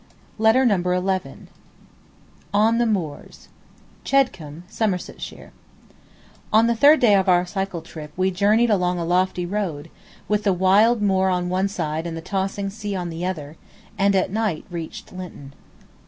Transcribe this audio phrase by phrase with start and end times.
[0.39, 1.47] Letter Number Eleven
[4.03, 5.51] CHEDCOMBE, SOMERSETSHIRE
[6.51, 9.91] On the third day of our cycle trip we journeyed along a lofty road,
[10.27, 13.57] with the wild moor on one side and the tossing sea on the other,
[13.95, 15.53] and at night reached Lynton.